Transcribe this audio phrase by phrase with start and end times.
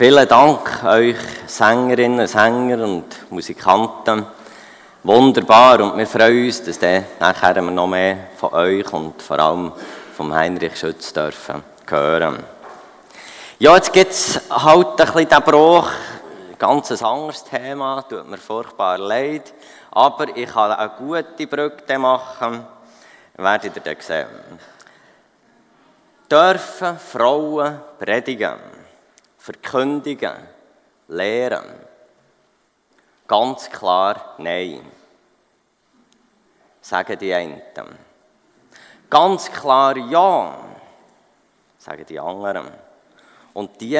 [0.00, 4.24] Vielen Dank euch Sängerinnen, Sänger und Musikanten.
[5.02, 9.38] Wunderbar und wir freuen uns, dass dann nachher wir noch mehr von euch und vor
[9.38, 9.72] allem
[10.16, 12.42] vom Heinrich Schütz dürfen hören.
[13.58, 15.90] Ja, jetzt gibt es halt ein bisschen den Bruch,
[16.58, 19.52] ganz ein anderes Thema, tut mir furchtbar leid,
[19.90, 22.64] aber ich kann eine gute Brücke machen,
[23.36, 24.26] werdet ihr dann sehen.
[26.30, 28.79] Dürfen Frauen predigen,
[29.40, 30.36] verkündigen,
[31.08, 31.64] lehren?
[33.26, 34.84] Ganz klar Nein.
[36.80, 37.62] Sagen die einen.
[39.08, 40.58] Ganz klar Ja.
[41.78, 42.70] Sagen die anderen.
[43.54, 43.96] Und die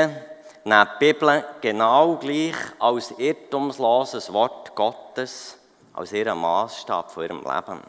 [0.65, 5.59] nehmen die Bibel genau gleich als irrtumsloses Wort Gottes,
[5.95, 7.81] als ihren Maßstab von ihrem Leben.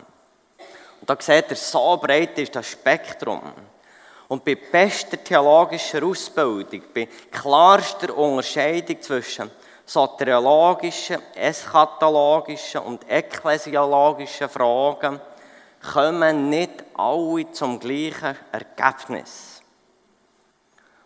[1.02, 3.42] Und da seht ihr, so breit ist das Spektrum.
[4.32, 9.52] Und bei bester theologischer Ausbildung, bei klarster Unterscheidung zwischen
[9.86, 15.20] soteriologischen, eschatologischen und ekklesiologischen Fragen,
[15.92, 19.62] kommen nicht alle zum gleichen Ergebnis.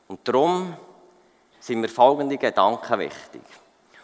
[0.07, 0.75] Und darum
[1.59, 3.41] sind mir folgende Gedanken wichtig.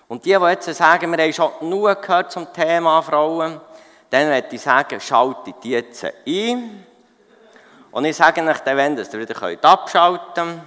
[0.08, 3.62] Und die, die jetzt sagen, wir haben schon genug gehört zum Thema Frauen,
[4.10, 6.88] dann werde ich sagen, schaltet die jetzt ein.
[7.92, 10.62] Und ich sage euch dann, wenn ihr wieder abschalten könnt.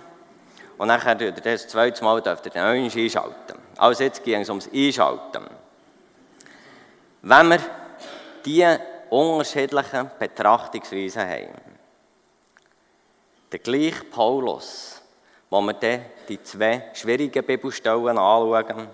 [0.76, 3.58] Und dann dürft ihr das zweite Mal dürft dann einschalten.
[3.76, 5.46] Also jetzt ging es ums Einschalten.
[7.22, 7.60] Wenn wir
[8.44, 11.74] diese unterschiedlichen Betrachtungsweisen haben,
[13.50, 15.00] der gleiche Paulus,
[15.48, 18.88] wo wir dann die zwei schwierigen Bibelstellen anschauen,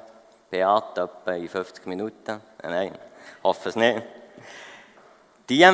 [0.51, 2.93] Beate etwa in 50 Minuten, nein,
[3.43, 4.03] hoffe es nicht,
[5.49, 5.67] die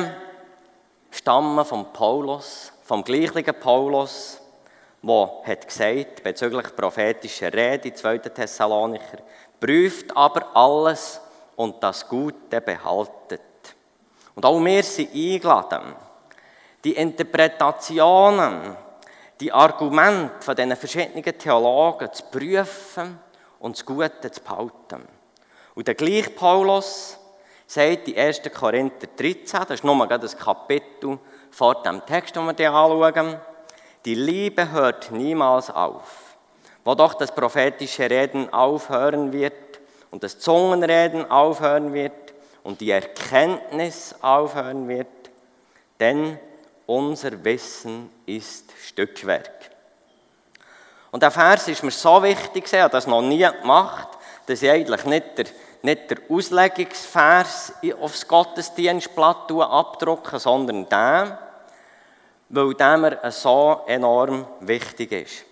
[1.11, 4.41] stammen von Paulus, vom gleichen Paulus,
[5.03, 8.17] der hat gesagt, bezüglich prophetischer Rede, 2.
[8.19, 9.19] Thessalonicher,
[9.59, 11.21] prüft aber alles
[11.55, 13.41] und das Gute behaltet.
[14.35, 15.95] Und auch wir sind eingeladen,
[16.83, 18.75] die Interpretationen,
[19.39, 23.19] die Argumente von diesen verschiedenen Theologen zu prüfen
[23.59, 25.07] und das Gute zu behalten.
[25.75, 27.17] Und der gleiche Paulus
[27.67, 28.41] sagt in 1.
[28.53, 31.19] Korinther 13, das ist nur das Kapitel
[31.51, 33.37] vor dem Text, den wir hier anschauen,
[34.05, 36.37] die Liebe hört niemals auf.
[36.85, 39.53] Wo doch das prophetische Reden aufhören wird
[40.11, 42.13] und das Zungenreden aufhören wird
[42.63, 45.07] und die Erkenntnis aufhören wird,
[45.99, 46.39] denn
[46.85, 49.51] unser Wissen ist Stückwerk.
[51.11, 54.07] Und der Vers ist mir so wichtig, ich habe das noch nie gemacht,
[54.45, 55.45] dass ich eigentlich nicht der,
[55.83, 61.39] nicht der Auslegungsvers aufs Gottesdienstblatt abdrucke, sondern der,
[62.49, 65.45] weil der mir so enorm wichtig ist.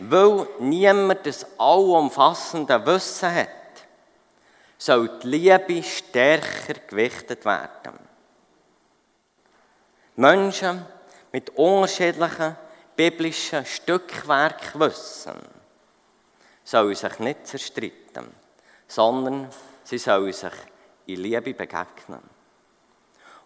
[0.00, 3.48] Weil niemand das allumfassende Wissen hat,
[4.76, 7.98] soll die Liebe stärker gewichtet werden.
[10.14, 10.84] Menschen
[11.32, 12.56] mit unterschiedlichen
[12.96, 15.38] biblischen Stückwerkwissen
[16.64, 18.32] sollen sich nicht zerstreiten,
[18.88, 19.48] sondern
[19.84, 20.52] sie sollen sich
[21.06, 22.22] in Liebe begegnen.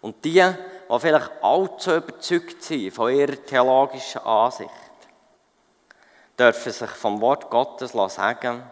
[0.01, 4.71] Und die, die vielleicht allzu überzeugt sind von ihrer theologischen Ansicht,
[6.37, 8.63] dürfen sich vom Wort Gottes sagen,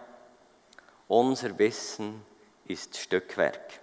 [1.07, 2.25] unser Wissen
[2.65, 3.79] ist Stückwerk.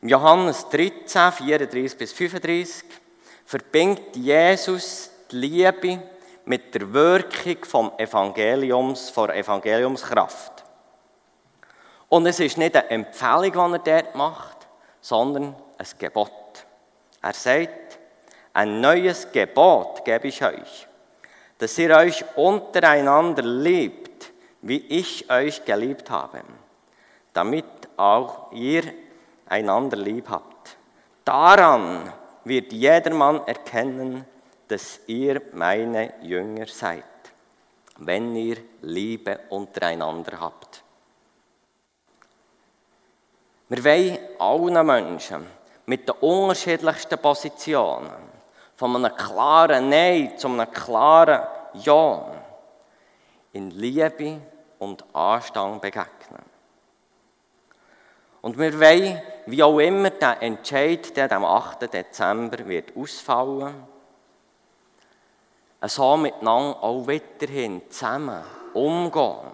[0.00, 2.84] Im Johannes 13, 34 bis 35
[3.44, 6.02] verbindet Jesus die Liebe
[6.44, 10.64] mit der Wirkung vom Evangeliums, vor Evangeliumskraft.
[12.08, 14.68] Und es ist nicht eine Empfehlung, die er dort macht,
[15.00, 16.30] sondern ein Gebot.
[17.22, 17.98] Er sagt,
[18.52, 20.88] ein neues Gebot gebe ich euch,
[21.58, 26.42] dass ihr euch untereinander liebt, wie ich euch geliebt habe,
[27.32, 27.64] damit
[27.96, 28.82] auch ihr
[29.46, 30.76] einander lieb habt.
[31.24, 32.12] Daran
[32.44, 34.24] wird jedermann erkennen,
[34.72, 37.04] dass ihr meine Jünger seid,
[37.98, 40.82] wenn ihr Liebe untereinander habt.
[43.68, 45.46] Wir wollen allen Menschen
[45.84, 48.32] mit den unterschiedlichsten Positionen,
[48.74, 52.32] von einem klaren Nein zu einem klaren Ja,
[53.52, 54.40] in Liebe
[54.78, 56.46] und Anstand begegnen.
[58.40, 61.92] Und wir wollen, wie auch immer der Entscheid, der am 8.
[61.92, 63.91] Dezember wird ausfallen,
[65.88, 68.42] so miteinander auch weiterhin zusammen
[68.72, 69.52] umgehen.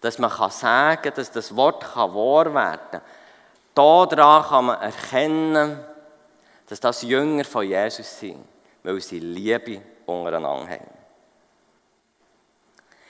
[0.00, 3.02] Dass man kann sagen kann, dass das Wort wahr werden kann.
[3.74, 5.84] Daran kann man erkennen,
[6.66, 8.44] dass das Jünger von Jesus sind,
[8.82, 10.90] weil sie Liebe untereinander haben.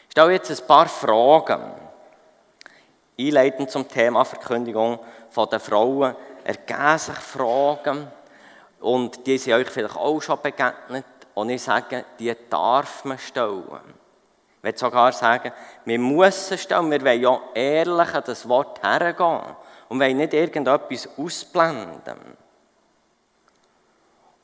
[0.06, 1.72] Ich stelle jetzt ein paar Fragen.
[3.18, 4.98] Einleitend zum Thema Verkündigung
[5.36, 8.10] der Frauen ergeben sich Fragen
[8.80, 11.04] und die sind euch vielleicht auch schon begegnet
[11.34, 13.94] und ich sage, die darf man stellen.
[14.58, 15.52] Ich will sogar sagen,
[15.84, 19.56] wir müssen stellen, wir wollen ja ehrlich an das Wort hergehen
[19.88, 22.18] und wollen nicht irgendetwas ausblenden.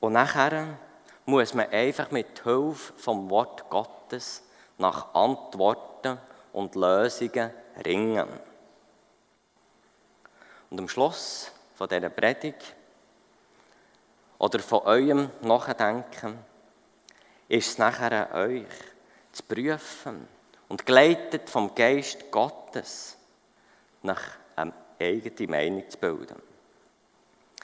[0.01, 0.79] Und nachher
[1.27, 4.43] muss man einfach mit Hilfe vom Wort Gottes
[4.79, 6.19] nach Antworten
[6.53, 7.51] und Lösungen
[7.85, 8.29] ringen.
[10.71, 12.75] Und am Schluss von dieser Predigt
[14.39, 16.39] oder von eurem Nachdenken
[17.49, 18.67] ist es nachher an euch
[19.33, 20.27] zu prüfen
[20.69, 23.17] und geleitet vom Geist Gottes
[24.03, 24.23] nach
[24.57, 26.43] einer eigenen Meinung zu bilden.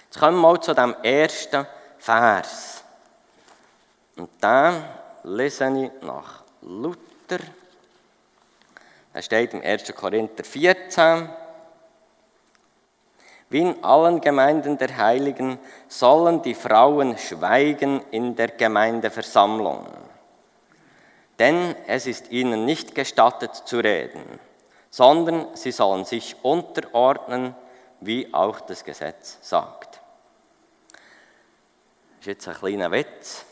[0.05, 1.67] Jetzt kommen wir mal zu dem ersten
[1.99, 2.84] Vers.
[4.17, 4.84] Und dann
[5.25, 7.40] lese ich nach Luther.
[9.14, 9.94] Er steht im 1.
[9.94, 11.29] Korinther 14.
[13.52, 19.87] Wie in allen Gemeinden der Heiligen sollen die Frauen schweigen in der Gemeindeversammlung.
[21.38, 24.22] Denn es ist ihnen nicht gestattet zu reden,
[24.88, 27.54] sondern sie sollen sich unterordnen,
[28.00, 30.00] wie auch das Gesetz sagt.
[30.93, 33.44] Das ist jetzt ein kleiner Witz.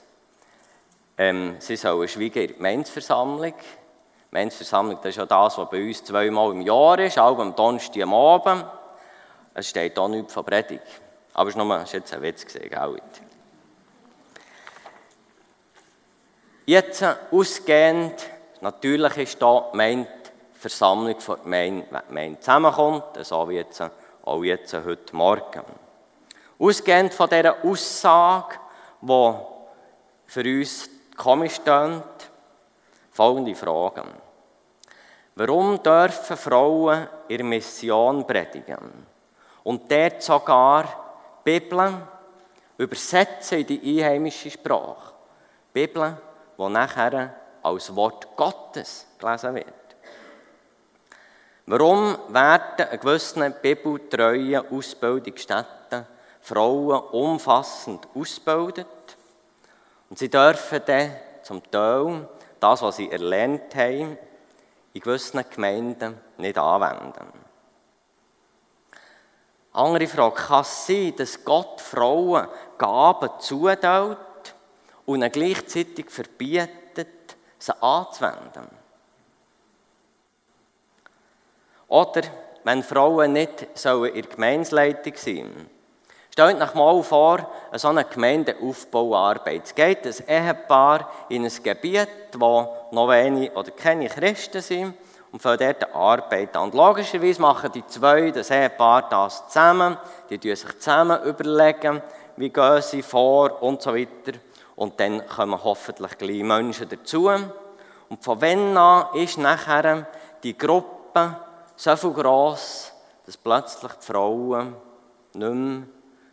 [1.19, 3.53] Ähm, sie sollen schweigen in der Gemeindeversammlung.
[3.53, 7.55] Die Gemeindeversammlung das ist ja das, was bei uns zweimal im Jahr ist, auch am
[7.55, 8.80] Donnerstag am Abend.
[9.55, 10.83] Es steht auch nichts von Predigt.
[11.35, 13.03] Aber es war jetzt ein Witz gell?
[16.67, 18.15] Jetzt ausgehend,
[18.61, 20.09] natürlich ist da gemeint,
[20.55, 23.83] die Versammlung von Gemeinde, wenn die Gemeinde zusammenkommt, so wie jetzt,
[24.23, 25.65] auch jetzt heute Morgen.
[26.59, 28.57] Ausgehend von dieser Aussage,
[29.01, 29.33] die
[30.27, 32.05] für uns komisch tönt,
[33.11, 34.09] folgende Fragen.
[35.35, 39.10] Warum dürfen Frauen ihre Mission predigen?
[39.65, 40.85] Und dort sogar
[41.45, 42.03] Bibeln
[42.79, 45.13] übersetzen in die einheimische Sprache.
[45.73, 46.17] Bibeln,
[46.59, 49.67] die nachher als Wort Gottes gelesen wird.
[51.67, 56.07] Warum werden in gewissen bibeltreuen Ausbildungsstätten
[56.41, 58.87] Frauen umfassend ausgebildet?
[60.09, 61.13] Und sie dürfen dann
[61.43, 62.29] zum Teil
[62.59, 64.19] das, was sie erlernt haben,
[64.93, 67.50] in gewissen Gemeinden nicht anwenden.
[69.73, 74.19] Andere Frage, kann es sein, dass Gott Frauen Gaben zuteilt
[75.07, 78.69] und ihnen gleichzeitig verbietet, sie anzuwenden?
[81.89, 82.23] Oder
[82.65, 85.71] wenn Frauen nicht sollen in der Gemeinsleitung sein
[86.33, 89.65] Stellt euch mal vor, so eine Gemeindeaufbauarbeit.
[89.65, 92.09] Es geht ein Ehepaar in ein Gebiet,
[92.39, 94.95] wo noch wenige oder keine Christen sind
[95.33, 96.65] und fangen dort Arbeit an.
[96.65, 99.97] Und logischerweise machen die zwei, das Ehepaar, das zusammen.
[100.29, 102.03] Die tun sich zusammen überlegen,
[102.37, 104.39] wie gehen sie vor und so weiter.
[104.77, 107.31] Und dann kommen hoffentlich gleich Menschen dazu.
[108.09, 110.07] Und von wann an ist nachher
[110.43, 111.37] die Gruppe
[111.77, 112.93] so viel gross,
[113.27, 114.75] dass plötzlich die Frauen
[115.35, 115.83] nicht mehr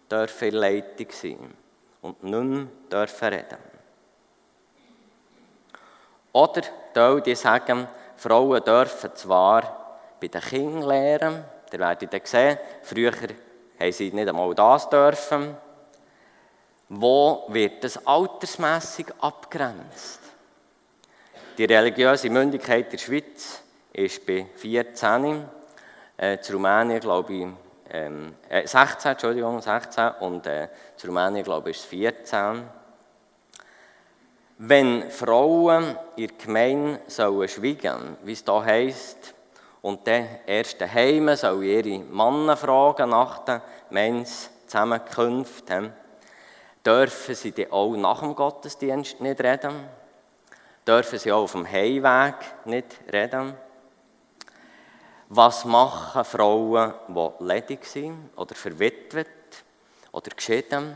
[0.10, 1.54] dürfen in Leitung sein
[2.02, 3.58] und nicht mehr dürfen reden.
[6.34, 13.12] Oder die sagen, Frauen dürfen zwar bei den Kindern lernen, ihr werdet dann sehen, früher
[13.12, 15.56] haben sie nicht einmal das dürfen.
[16.90, 20.22] Wo wird das altersmässig abgrenzt?
[21.58, 23.62] Die religiöse Mündigkeit in der Schweiz
[23.94, 25.46] ist bei 14,
[26.18, 27.48] äh, Rumänien glaube ich
[27.90, 32.64] ähm, äh, 16, Entschuldigung, 16 und äh, in Rumänien glaube ich ist es 14.
[34.60, 39.36] Wenn Frauen in der Gemeinde sollen schweigen, wie es hier heisst,
[39.84, 43.62] und dann erst daheim sollen ihre Männer fragen nach den
[43.92, 45.94] Mens-Zusammenkünften,
[46.84, 49.88] dürfen sie dann auch nach dem Gottesdienst nicht reden?
[50.88, 53.54] Dürfen sie auch auf dem Heimweg nicht reden?
[55.30, 59.28] Was machen Frauen, die ledig sind oder verwitwet
[60.12, 60.96] oder geschieden?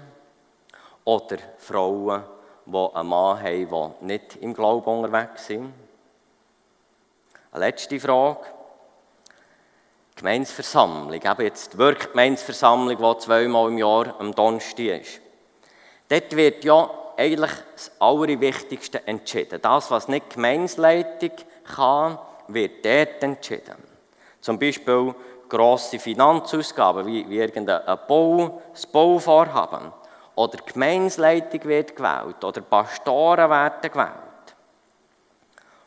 [1.03, 2.23] Oder Frauen,
[2.65, 5.73] die die einen Mann haben, der nicht im Glauben unterwegs sind?
[7.51, 8.45] Eine letzte Frage.
[10.15, 15.21] Gemeinsversammlung, eben jetzt die Workgemeinsversammlung, die zweimal im Jahr am Donnerstag ist.
[16.09, 19.61] Dort wird ja eigentlich das Allerwichtigste entschieden.
[19.61, 21.31] Das, was nicht Gemeinsleitung
[21.75, 23.75] kann, wird dort entschieden.
[24.41, 25.13] Zum Beispiel
[25.49, 29.91] grosse Finanzausgaben, wie, wie irgendein Bau, das Bauvorhaben
[30.41, 34.55] oder Gemeinsleitung wird gewählt oder Pastoren werden gewählt.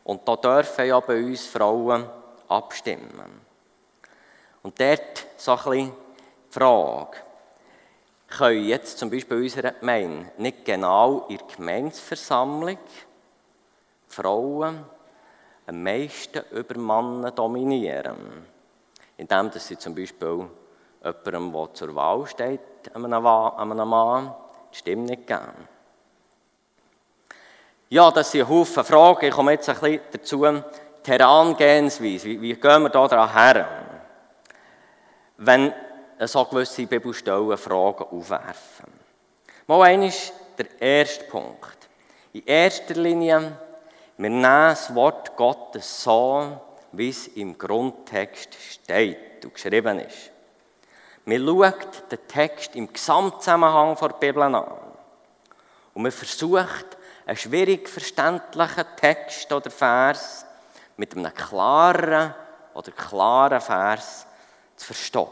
[0.05, 2.09] Und da dürfen ja bei uns Frauen
[2.49, 3.41] abstimmen.
[4.63, 5.93] Und dort so ein die
[6.51, 7.17] Frage,
[8.29, 12.79] können jetzt zum Beispiel in unserer Gemeinde nicht genau in der Gemeinsversammlung
[14.07, 14.85] Frauen
[15.67, 18.47] am meisten über Männer dominieren.
[19.17, 20.49] Indem dass sie zum Beispiel
[21.03, 22.61] jemandem, der zur Wahl steht,
[22.95, 24.35] einem Mann,
[24.75, 25.69] die Stimme nicht geben.
[27.89, 29.27] Ja, das sind Haufen Fragen.
[29.27, 30.63] Ich komme jetzt ein bisschen dazu.
[31.07, 33.69] Die Herangehensweise, wie, wie gehen wir da daran her?
[35.37, 35.73] Wenn
[36.21, 38.93] so gewisse Bibelstellen Fragen aufwerfen.
[39.67, 41.89] Mal eines der erste Punkt.
[42.33, 43.59] In erster Linie,
[44.17, 46.61] wir nehmen das Wort Gottes so,
[46.93, 50.31] wie es im Grundtext steht und geschrieben ist.
[51.27, 54.55] Man schaut den Text im Gesamtzusammenhang der Bibel an.
[55.95, 60.45] Und man versucht, einen schwierig verständlichen Text oder Vers
[60.97, 62.35] mit einem klaren
[62.75, 64.27] oder klaren Vers
[64.77, 65.29] zu verstehen.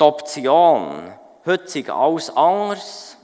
[0.00, 1.12] Die Option,
[1.44, 3.16] heute sei alles anders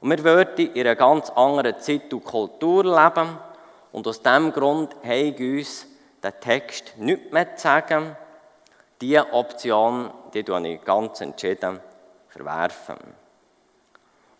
[0.00, 3.38] und wir würden in einer ganz anderen Zeit und Kultur leben
[3.90, 5.86] und aus diesem Grund haben uns
[6.22, 8.16] den Text nicht mehr zu sagen.
[9.02, 11.80] Diese Option, die ich ganz entschieden
[12.28, 12.96] verwerfen.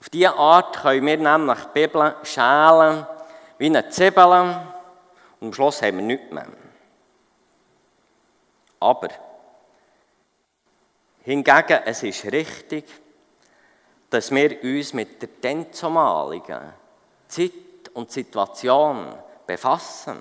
[0.00, 3.04] Auf diese Art können wir nämlich die Bibel schälen
[3.58, 4.56] wie eine Zwiebel
[5.40, 6.46] und am Schluss haben wir nichts mehr.
[8.78, 9.08] Aber
[11.24, 12.84] Hingegen, es ist richtig,
[14.10, 16.72] dass wir uns mit der denzumaligen
[17.26, 19.12] Zeit und Situation
[19.44, 20.18] befassen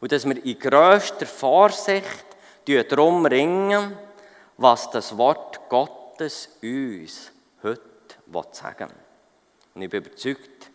[0.00, 2.26] und dass wir in grösster Vorsicht
[2.64, 3.96] darum ringen,
[4.56, 7.80] was das Wort Gottes uns heute
[8.52, 8.96] sagen will.
[9.74, 10.70] Und ich bin überzeugt,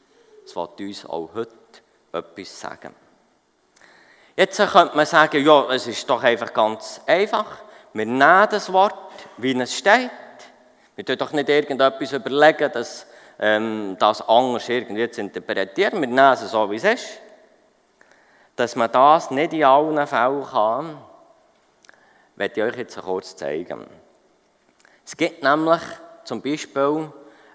[0.46, 1.56] es wird uns auch heute
[2.12, 2.94] etwas sagen.
[4.36, 7.46] Jetzt könnte man sagen, ja, es ist doch einfach ganz einfach.
[7.94, 8.96] Wir nehmen das Wort,
[9.38, 10.10] wie es steht.
[10.96, 13.06] Wir tun doch nicht irgendetwas überlegen, dass
[13.40, 16.00] ähm, das anders irgendwie zu interpretieren.
[16.00, 17.08] Wir nehmen es so, wie es ist.
[18.56, 20.98] Dass man das nicht in allen Fällen kann,
[22.40, 23.86] werde ich euch jetzt kurz zeigen.
[25.06, 25.82] Es gibt nämlich
[26.24, 27.12] zum Beispiel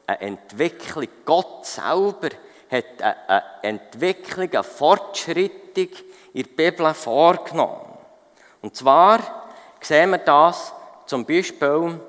[0.06, 1.08] eine Entwicklung.
[1.24, 2.28] Gott selber
[2.70, 5.88] hat eine Entwicklung, eine Fortschrittung
[6.34, 7.98] in der Bibel vorgenommen.
[8.60, 9.20] Und zwar
[9.80, 10.72] sehen wir das
[11.06, 12.00] zum Beispiel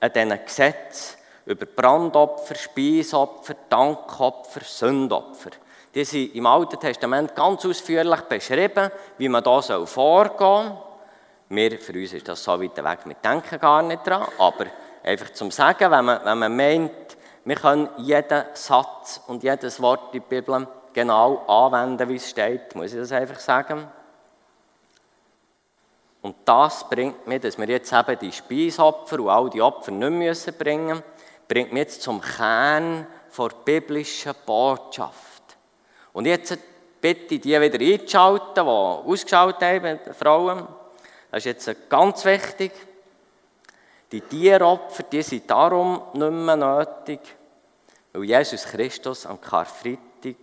[0.00, 5.50] an diesen Gesetzen über Brandopfer, Speisopfer, Dankopfer, Sündopfer.
[5.92, 10.89] Die sind im Alten Testament ganz ausführlich beschrieben, wie man da vorgehen soll.
[11.50, 14.26] Wir, für uns ist das so weit weg, wir denken gar nicht dran.
[14.38, 14.66] Aber
[15.02, 20.14] einfach zum Sagen, wenn man, wenn man meint, wir können jeden Satz und jedes Wort
[20.14, 23.86] in der Bibel genau anwenden, wie es steht, muss ich das einfach sagen.
[26.22, 30.10] Und das bringt mich, dass wir jetzt eben die Speisopfer und all die Opfer nicht
[30.10, 31.02] müssen bringen
[31.48, 35.42] bringt mich jetzt zum Kern der biblischen Botschaft.
[36.12, 36.56] Und jetzt
[37.00, 40.68] bitte die wieder einzuschalten, die ausgeschaltet haben, Frauen.
[41.30, 42.72] Das ist jetzt ganz wichtig.
[44.10, 47.20] Die Tieropfer, die sind darum nicht mehr nötig,
[48.12, 50.36] weil Jesus Christus am Karfreitag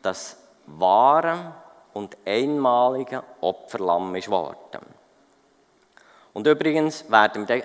[0.00, 0.36] das
[0.66, 1.54] wahre
[1.92, 4.86] und einmalige Opferlamm ist geworden.
[6.32, 7.64] Und übrigens werden wir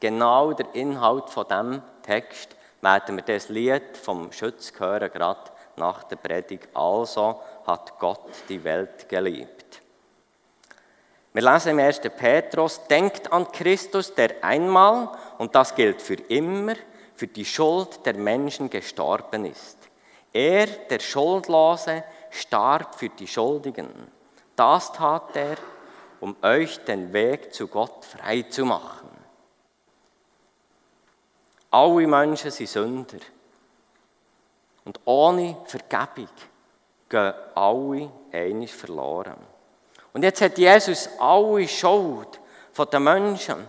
[0.00, 6.04] genau den Inhalt von diesem Text, werden wir das Lied vom Schütz hören, gerade nach
[6.04, 6.68] der Predigt.
[6.74, 9.82] Also hat Gott die Welt geliebt.
[11.32, 12.00] Wir lesen im 1.
[12.16, 16.74] Petrus, denkt an Christus, der einmal, und das gilt für immer,
[17.14, 19.76] für die Schuld der Menschen gestorben ist.
[20.32, 23.88] Er, der Schuldlose, starb für die Schuldigen.
[24.56, 25.56] Das tat er,
[26.20, 29.08] um euch den Weg zu Gott frei zu machen.
[31.70, 33.18] Alle Menschen sind Sünder.
[34.84, 36.28] Und ohne Vergebung
[37.08, 39.36] gehen alle einig verloren.
[40.12, 42.40] Und jetzt hat Jesus alle Schuld
[42.92, 43.68] den Menschen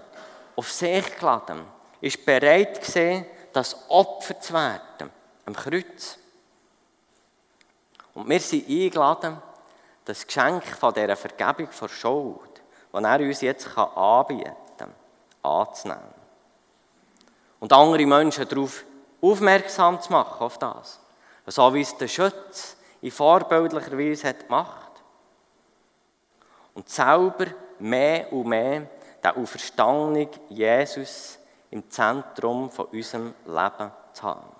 [0.55, 1.65] auf sich geladen,
[1.99, 5.09] ist bereit gesehen, das Opfer zu werden,
[5.45, 6.17] am Kreuz.
[8.13, 9.41] Und wir sind eingeladen,
[10.05, 14.93] das Geschenk von dieser Vergebung von Schuld, das er uns jetzt anbieten kann,
[15.41, 16.19] anzunehmen.
[17.59, 18.83] Und andere Menschen darauf
[19.21, 20.99] aufmerksam zu machen, auf das.
[21.47, 24.88] So wie es der Schütz in vorbildlicher Weise hat gemacht.
[26.73, 27.47] Und selber
[27.79, 28.87] mehr und mehr
[29.23, 31.39] den auferstandenen Jesus
[31.71, 34.55] im Zentrum von unserem Leben zu haben.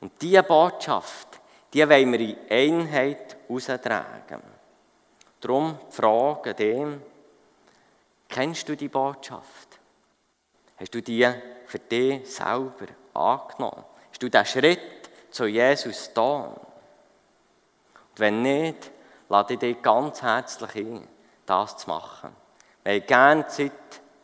[0.00, 1.40] Und diese Botschaft,
[1.72, 4.42] die wollen wir in Einheit austragen.
[5.40, 7.02] Darum Frage dem,
[8.28, 9.78] kennst du die Botschaft?
[10.78, 11.26] Hast du die
[11.66, 13.84] für dich selber angenommen?
[14.10, 16.54] Hast du diesen Schritt zu Jesus da?
[17.94, 18.90] Und wenn nicht,
[19.28, 21.08] lade ich dich ganz herzlich ein,
[21.46, 22.30] das zu machen.
[22.84, 23.72] Wir haben gerne Zeit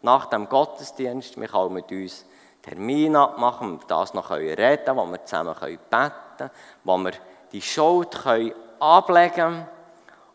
[0.03, 2.25] nach dem Gottesdienst, wir können mit uns
[2.63, 6.51] Termin abmachen, wir das noch reden können, wo wir zusammen beten können,
[6.85, 7.13] wo wir
[7.51, 9.69] die Schuld können ablegen können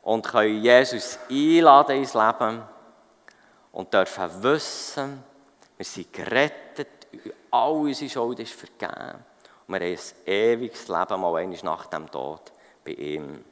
[0.04, 2.62] und können Jesus einladen ins Leben
[3.72, 5.24] und dürfen wissen,
[5.78, 7.08] wir sind gerettet,
[7.52, 9.24] all unsere Schuld ist vergeben
[9.68, 12.52] und wir haben ein ewiges Leben, mal einmal nach dem Tod
[12.84, 13.44] bei ihm.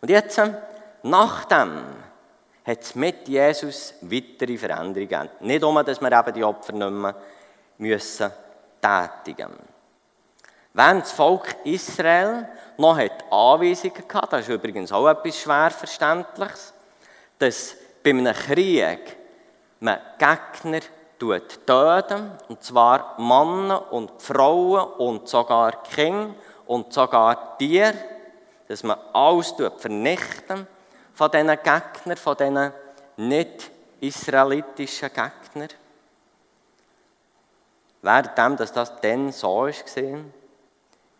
[0.00, 0.40] Und jetzt,
[1.02, 1.84] nach dem,
[2.66, 5.30] hat es mit Jesus weitere Veränderungen gegeben.
[5.40, 7.14] Nicht um, dass wir eben die Opfer nicht mehr
[7.78, 8.30] müssen
[8.80, 9.68] tätigen müssen.
[10.72, 16.72] Während das Volk Israel noch hat Anweisungen gehabt, das ist übrigens auch etwas schwer Verständliches,
[17.38, 19.16] dass bei einem Krieg
[19.80, 20.80] man Gegner
[21.18, 26.34] töten, und zwar Männer und Frauen und sogar Kinder
[26.66, 27.94] und sogar Tiere,
[28.70, 30.64] dass man alles vernichten
[31.12, 32.72] von diesen Gegnern, von diesen
[33.16, 35.68] nicht-israelitischen Gegnern.
[38.00, 39.72] Währenddem, dass das dann so war,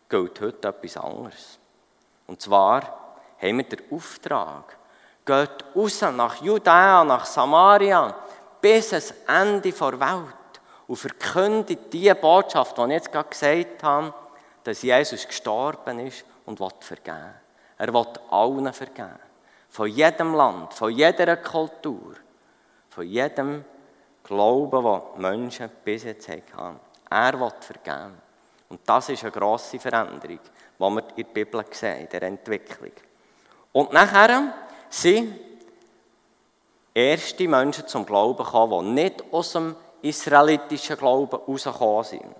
[0.08, 1.58] gilt heute etwas anderes.
[2.28, 4.76] Und zwar haben wir den Auftrag,
[5.26, 8.14] geht raus nach Judäa, nach Samaria,
[8.60, 14.14] bis ans Ende der Welt und verkündet die Botschaft, die ich jetzt gerade gesagt habe,
[14.62, 17.34] dass Jesus gestorben ist und will vergeben.
[17.78, 19.18] Er will allen vergeben.
[19.68, 22.16] Von jedem Land, von jeder Kultur,
[22.90, 23.64] von jedem
[24.24, 26.80] Glauben, den Menschen bis jetzt haben.
[27.08, 28.20] Er will vergeben.
[28.68, 32.92] Und das ist eine grosse Veränderung, die wir in der Bibel sehen, in der Entwicklung.
[33.72, 34.52] Und nachher
[34.88, 35.38] sind
[36.92, 42.34] erste Menschen zum Glauben gekommen, die nicht aus dem israelitischen Glauben herausgekommen sind.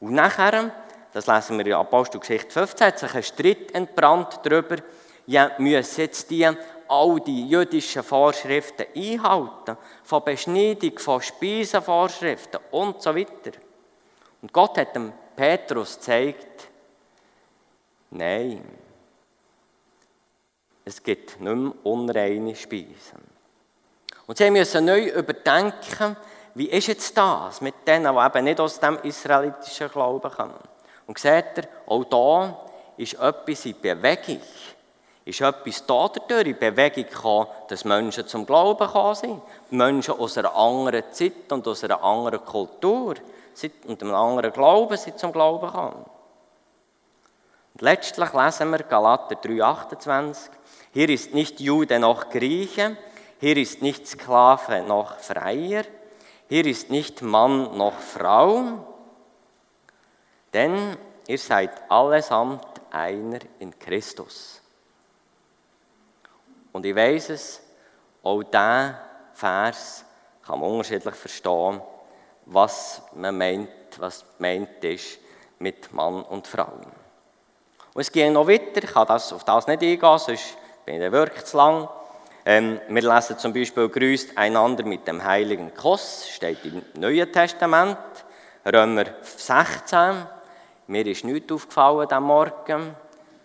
[0.00, 0.72] Und nachher,
[1.16, 4.76] das lesen wir in Apostelgeschichte 15, hat sich ein Streit entbrannt darüber,
[5.24, 6.46] ja, müssen jetzt die
[6.88, 13.58] all die jüdischen Vorschriften einhalten, von Beschneidung, von Speisenvorschriften und so weiter.
[14.42, 16.68] Und Gott hat dem Petrus gezeigt,
[18.10, 18.62] nein,
[20.84, 23.24] es gibt nicht mehr unreine Speisen.
[24.26, 26.14] Und sie müssen neu überdenken,
[26.54, 30.75] wie ist jetzt das mit denen, die eben nicht aus dem israelitischen Glauben kommen.
[31.06, 32.58] Und seht ihr, auch da
[32.96, 34.40] ist etwas in Bewegung.
[35.24, 39.42] Ist etwas da dadurch in Bewegung gekommen, dass Menschen zum Glauben gekommen sind.
[39.70, 43.14] Menschen aus einer anderen Zeit und aus einer anderen Kultur
[43.86, 46.04] und einem anderen Glauben sind zum Glauben gekommen.
[47.74, 50.50] Und letztlich lesen wir Galater 3,28.
[50.92, 52.96] Hier ist nicht Jude noch Grieche,
[53.38, 55.84] hier ist nicht Sklave noch Freier,
[56.48, 58.95] hier ist nicht Mann noch Frau,
[60.56, 64.62] denn ihr seid allesamt einer in Christus.
[66.72, 67.60] Und ich weiß es,
[68.22, 68.94] auch diesen
[69.34, 70.04] Vers
[70.44, 71.82] kann man unterschiedlich verstehen,
[72.46, 75.18] was man meint, was meint ist
[75.58, 76.72] mit Mann und Frau.
[77.92, 81.12] Und es geht noch weiter, ich kann das, auf das nicht eingehen, sonst bin ich
[81.12, 81.88] wirklich zu lang.
[82.46, 87.98] Ähm, wir lesen zum Beispiel, grüßt einander mit dem heiligen Kuss, steht im Neuen Testament,
[88.64, 90.35] Römer 16.
[90.88, 92.94] Mir ist nichts aufgefallen am Morgen,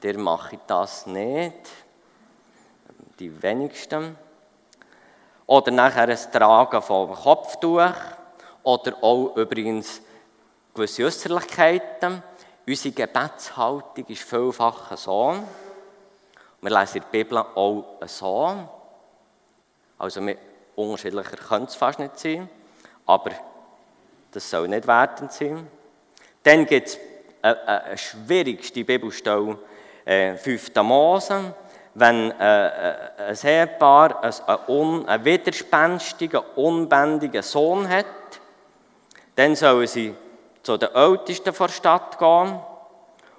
[0.04, 1.69] der mache ich das nicht,
[3.19, 4.15] die wenigsten.
[5.47, 7.93] Oder nachher das Tragen vom Kopftuch,
[8.63, 10.01] oder auch übrigens
[10.73, 12.21] gewisse Äußerlichkeiten.
[12.67, 15.36] Unsere Gebetshaltung ist vielfach so.
[16.62, 18.69] Wir lesen in der Bibel auch so.
[19.97, 20.21] Also
[20.75, 22.49] unterschiedlicher könnte es fast nicht sein,
[23.06, 23.32] aber
[24.32, 25.67] das soll nicht wertend sein.
[26.43, 26.97] Dann gibt es
[27.41, 29.58] eine, eine schwierigste Bibelstelle,
[30.06, 30.75] äh, 5.
[30.84, 31.54] Mose,
[31.93, 32.93] wenn äh, äh,
[33.30, 34.23] ein Ehepaar
[34.67, 38.06] einen, einen widerspenstigen, unbändigen Sohn hat,
[39.36, 40.15] dann sollen sie
[40.63, 42.60] zu den Ältesten der Stadt gehen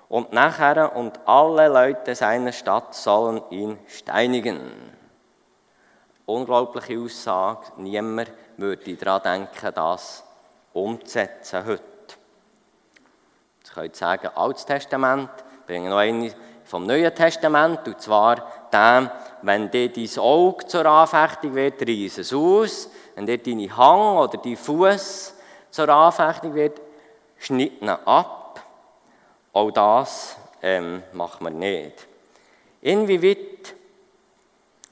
[0.09, 4.61] und nachher und alle Leute seiner Stadt sollen ihn steinigen
[6.27, 7.73] unglaubliche Aussage.
[7.77, 10.25] Niemand würde daran denken, das
[10.73, 11.91] umzusetzen heute.
[13.73, 15.31] Ich könnte sagen, Altes Testament,
[15.61, 16.31] ich bringe noch eine
[16.67, 22.35] vom Neuen Testament, und zwar dem, wenn dir dein Auge zur Anfechtung wird, reiss es
[22.35, 22.91] aus.
[23.15, 25.35] Wenn dir deine Hang oder dein Fuß
[25.71, 26.83] zur Anfechtung wird,
[27.39, 28.63] schnitt ihn ab.
[29.55, 32.07] Auch das ähm, machen wir nicht.
[32.83, 33.75] Inwieweit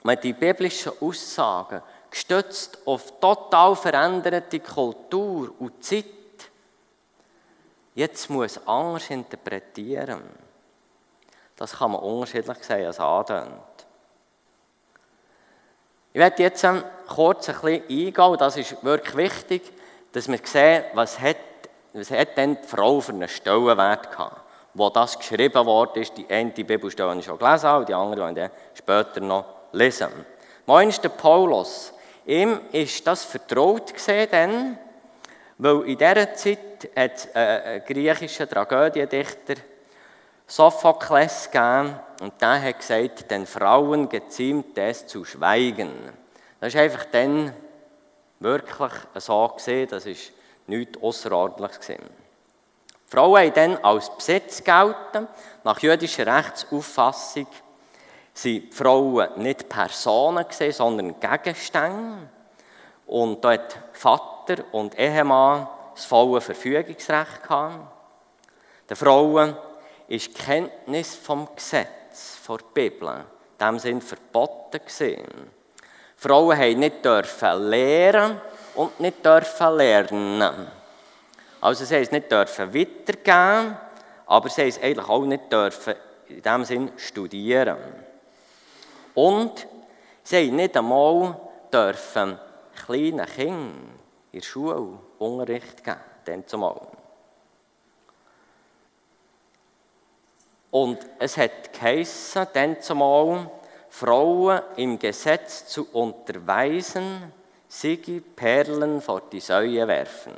[0.05, 6.20] man die biblischen Aussagen gestützt auf total veränderte Kultur und Zeit
[8.01, 10.23] jetzt muss anders interpretieren.
[11.57, 13.53] Das kann man unterschiedlich sehen, als andeutet.
[16.13, 16.67] Ich werde jetzt
[17.07, 19.73] kurz ein bisschen eingehen, das ist wirklich wichtig,
[20.13, 21.37] dass wir sehen, was hat,
[21.93, 24.41] was hat denn die Frau für einen Stellenwert gehabt,
[24.73, 26.17] wo das geschrieben worden ist.
[26.17, 30.09] Die eine Bibelstelle habe ich schon gelesen, und die andere werde ich später noch lesen.
[30.65, 31.93] Meinst Paulus,
[32.25, 34.79] ihm ist das vertraut gesehen,
[35.63, 39.55] weil in dieser Zeit hat es einen griechischen Tragödiendichter
[40.47, 45.93] Sophokles gegeben und der hat gesagt, den Frauen geziemt es zu schweigen.
[46.59, 47.53] Das ist einfach dann
[48.41, 50.33] wirklich so gesehen, das ist
[50.67, 52.11] nichts Außerordentliches gesehen.
[53.07, 55.29] Frauen haben dann als Besitz gelten.
[55.63, 57.47] Nach jüdischer Rechtsauffassung
[58.33, 62.29] sind Frauen nicht Personen gesehen, sondern Gegenstände.
[63.11, 67.75] Und da hat Vater und Ehemann das volle Verfügungsrecht gehabt.
[68.89, 69.57] Den Frauen
[70.07, 75.27] ist Kenntnis vom Gesetz, der Bibel, in dem Sinn verboten gesehen.
[76.17, 78.41] Frauen haben nicht dürfen lehren
[78.77, 80.69] und nicht dürfen lernen.
[81.61, 83.77] Also sie haben es nicht dürfen weitergeben,
[84.27, 85.95] aber sie haben es eigentlich auch nicht dürfen
[86.29, 87.77] in dem Sinn studieren.
[89.15, 89.67] Und
[90.23, 91.41] sie haben nicht einmal
[91.73, 92.39] dürfen
[92.87, 94.01] kleinen Kindern
[94.33, 96.81] in der Schule Unterricht geben, dann zumal.
[100.71, 103.51] Und es hat geheissen, dann zumal,
[103.89, 107.33] Frauen im Gesetz zu unterweisen,
[107.67, 110.35] sie Perlen vor die Säue werfen.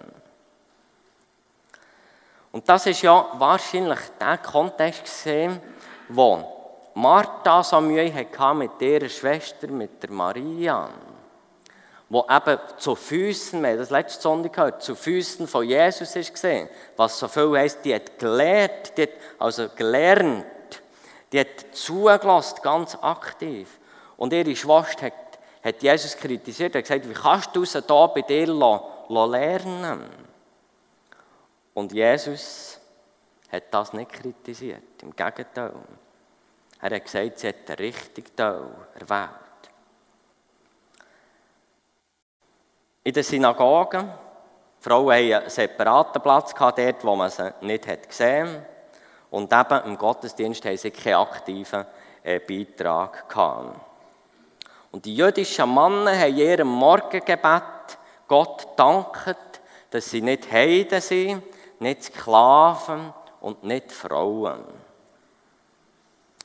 [2.51, 5.61] Und das ist ja wahrscheinlich der Kontext gesehen,
[6.09, 10.91] wo Martha so Mühe hatte mit ihrer Schwester, mit der Maria
[12.12, 16.35] wo eben zu Füßen, wir haben das letzte Sonntag gehört, zu Füßen von Jesus ist
[16.35, 20.44] gesehen, was so viel heisst, die hat gelehrt, die hat also gelernt,
[21.33, 23.79] die hat zugelassen, ganz aktiv.
[24.18, 25.14] Und ihre Schwester hat,
[25.64, 28.46] hat Jesus kritisiert, hat gesagt, wie kannst du sie da bei dir
[29.09, 30.05] lernen?
[31.72, 32.79] Und Jesus
[33.51, 35.72] hat das nicht kritisiert, im Gegenteil.
[36.79, 38.66] Er hat gesagt, sie hat den richtigen Teil
[39.01, 39.42] erwählt.
[43.05, 44.12] In den Synagogen,
[44.79, 48.65] die Frauen hatten einen separaten Platz dort, wo man sie nicht hat gesehen
[49.31, 51.85] Und eben im Gottesdienst haben sie keinen aktiven
[52.23, 53.27] äh, Beitrag.
[54.93, 57.62] Und die jüdischen Männer haben ihrem Morgengebet
[58.29, 59.37] Gott danket,
[59.91, 61.43] dass sie nicht Heiden sind,
[61.81, 64.65] nicht Sklaven und nicht Frauen.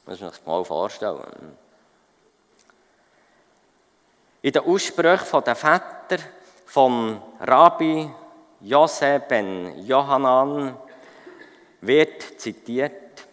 [0.05, 1.57] Das muss man sich mal vorstellen.
[4.41, 6.23] In den Aussprüchen der Väter
[6.67, 8.09] vom Rabbi
[8.59, 10.77] Josef ben Johanan
[11.79, 13.25] wird zitiert,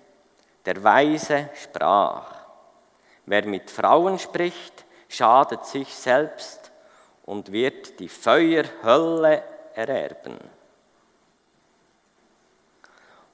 [0.64, 2.32] der Weise sprach,
[3.26, 6.70] wer mit Frauen spricht, schadet sich selbst
[7.26, 9.42] und wird die Feuerhölle
[9.74, 10.38] ererben.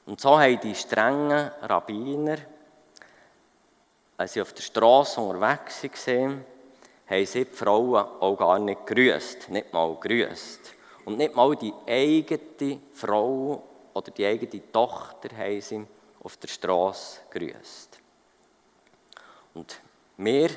[0.06, 2.38] Und so haben die strengen Rabbiner,
[4.16, 6.44] als sie auf der Straße unterwegs waren,
[7.10, 10.74] haben sie die Frauen auch gar nicht grüßt, nicht mal grüßt.
[11.04, 15.86] Und nicht mal die eigene Frau oder die eigene Tochter haben sie
[16.22, 17.98] auf der Straße grüßt.
[19.54, 19.80] Und
[20.18, 20.56] wir, die,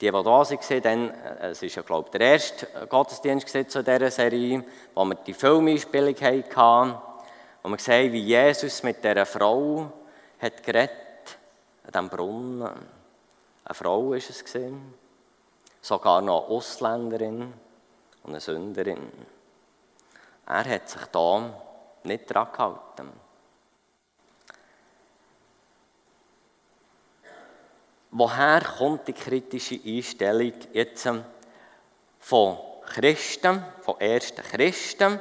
[0.00, 4.10] die da waren, dann, äh, es ist ja, glaube ich, der erste Gottesdienst zu dieser
[4.10, 6.94] Serie, wo wir die Filmeinspielung hatten,
[7.62, 9.92] wo wir sehen, wie Jesus mit dieser Frau
[10.40, 10.90] hat geredet,
[11.84, 12.62] an diesem Brunnen.
[12.62, 14.42] Eine Frau war es.
[14.42, 15.03] Gewesen
[15.84, 17.52] sogar noch Ausländerin
[18.22, 19.12] und eine Sünderin.
[20.46, 21.60] Er hat sich da
[22.04, 23.12] nicht dran gehalten.
[28.12, 31.10] Woher kommt die kritische Einstellung jetzt
[32.18, 35.20] von Christen, von ersten Christen,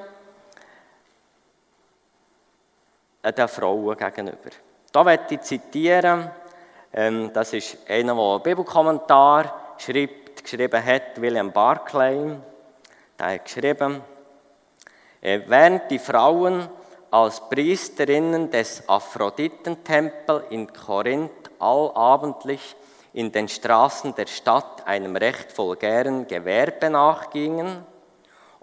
[3.22, 4.50] den Frauen gegenüber?
[4.94, 6.32] Da möchte ich zitieren,
[6.94, 12.36] ähm, das ist einer, der einen Bibelkommentar schreibt, geschrieben hat, William Barclay.
[13.18, 14.02] Der hat geschrieben,
[15.22, 16.68] äh, während die Frauen
[17.12, 22.76] als Priesterinnen des Aphroditentempels in Korinth allabendlich
[23.14, 27.86] in den Straßen der Stadt einem recht vulgären Gewerbe nachgingen,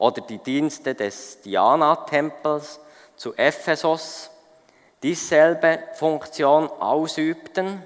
[0.00, 2.80] oder die Dienste des Diana-Tempels
[3.16, 4.30] zu Ephesus,
[5.02, 7.82] dieselbe Funktion ausübten,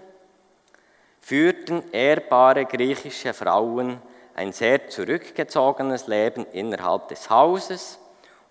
[1.24, 3.98] führten ehrbare griechische Frauen
[4.34, 7.98] ein sehr zurückgezogenes Leben innerhalb des Hauses,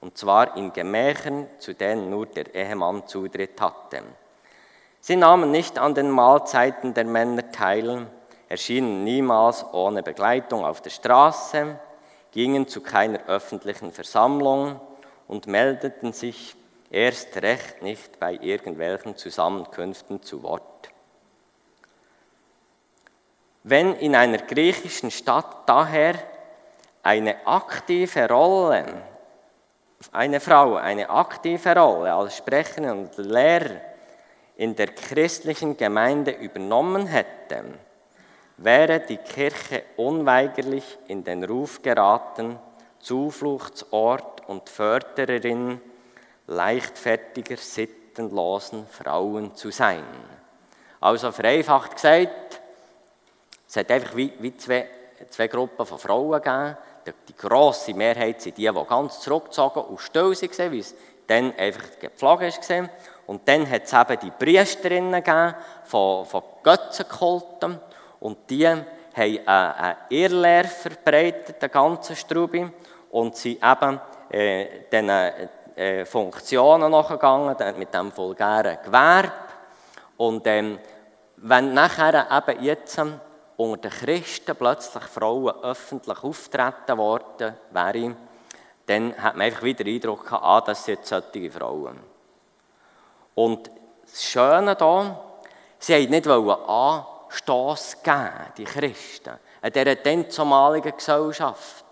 [0.02, 4.02] und zwar in Gemächern, zu denen nur der Ehemann Zutritt hatte.
[5.02, 8.08] Sie nahmen nicht an den Mahlzeiten der Männer teil,
[8.50, 11.80] erschienen niemals ohne Begleitung auf der Straße,
[12.32, 14.82] gingen zu keiner öffentlichen Versammlung
[15.28, 16.56] und meldeten sich
[16.90, 20.73] erst recht nicht bei irgendwelchen Zusammenkünften zu Wort.
[23.64, 26.16] Wenn in einer griechischen Stadt daher
[27.02, 28.86] eine aktive Rolle,
[30.12, 33.80] eine Frau eine aktive Rolle als Sprecherin und Lehrer
[34.58, 37.64] in der christlichen Gemeinde übernommen hätte,
[38.58, 42.60] wäre die Kirche unweigerlich in den Ruf geraten,
[43.00, 45.80] Zufluchtsort und Fördererin
[46.48, 50.04] leichtfertiger, sittenlosen Frauen zu sein.
[51.00, 52.62] Also vereinfacht gesagt,
[53.74, 54.88] es hat einfach wie, wie zwei,
[55.30, 56.78] zwei Gruppen von Frauen gegeben.
[57.08, 60.94] Die, die grosse Mehrheit sind die, die ganz zurückgezogen und still waren, wie es
[61.26, 62.90] dann einfach gepflogen war.
[63.26, 65.56] Und dann hat es eben die Priesterinnen gegeben
[65.86, 67.80] von, von Götzenkulten.
[68.20, 72.70] Und die haben eine Irrlehre verbreitet, den ganzen Strubi.
[73.10, 75.10] Und sind eben äh, diesen
[75.76, 79.32] äh, Funktionen nachgegangen, mit dem vulgären Gewerbe.
[80.18, 80.78] Und ähm,
[81.38, 83.02] wenn nachher eben jetzt
[83.72, 88.18] unter den Christen plötzlich Frauen öffentlich auftreten worden wären,
[88.86, 92.00] dann hat man einfach wieder den Eindruck ah, das sind solche Frauen.
[93.36, 93.70] Und
[94.04, 95.20] das Schöne hier,
[95.80, 101.84] sie wollten nicht Anstoß geben, die Christen, an dieser dann zumaligen Gesellschaft.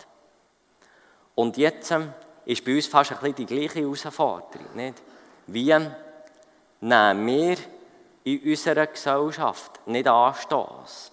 [1.34, 2.12] Und jetzt ähm,
[2.44, 4.74] ist bei uns fast ein bisschen die gleiche Herausforderung.
[4.74, 5.02] Nicht?
[5.46, 5.74] Wie
[6.80, 7.56] nehmen wir
[8.24, 11.12] in unserer Gesellschaft nicht Anstoß?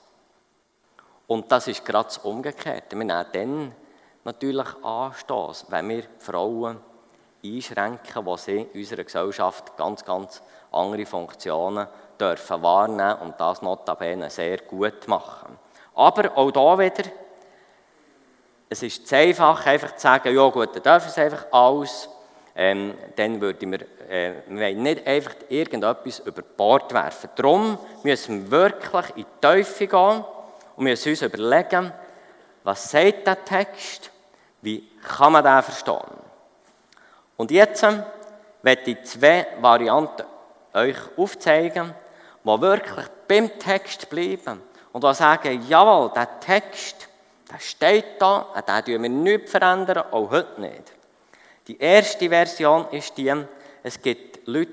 [1.30, 2.96] Und das ist gerade das Umgekehrte.
[2.96, 3.72] Wir nehmen dann
[4.24, 6.80] natürlich Anstoß, wenn wir Frauen
[7.46, 11.86] einschränken, wo sie in unserer Gesellschaft ganz, ganz andere Funktionen
[12.20, 15.56] dürfen wahrnehmen und das notabene sehr gut machen.
[15.94, 17.08] Aber auch da wieder,
[18.68, 22.10] es ist zu einfach, einfach zu sagen, ja gut, dann dürfen sie einfach alles.
[22.56, 27.30] Ähm, dann würden wir, äh, wir nicht einfach irgendetwas über Bord werfen.
[27.36, 30.26] Darum müssen wir wirklich in die Teufel gehen
[30.80, 31.92] und müssen uns überlegen,
[32.64, 34.12] was sagt der Text,
[34.62, 36.18] wie kann man den verstehen.
[37.36, 37.84] Und jetzt
[38.62, 40.24] werde ich zwei Varianten
[40.74, 41.94] euch aufzeigen,
[42.46, 44.62] die wirklich beim Text bleiben
[44.94, 47.10] und die sagen, jawohl, der Text,
[47.52, 50.94] der steht da, an den tun wir nichts verändern, auch heute nicht.
[51.68, 53.34] Die erste Version ist die,
[53.84, 54.72] es gibt Leute,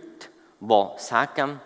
[0.60, 1.60] die sagen,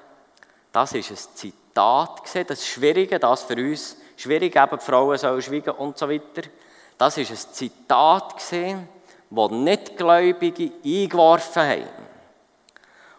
[0.73, 5.71] das ist ein Zitat, das Schwierige, das für uns schwierig, eben die Frauen sollen schweigen
[5.71, 6.49] und so weiter.
[6.99, 8.35] Das war ein Zitat,
[9.31, 12.11] das Nichtgläubige eingeworfen haben.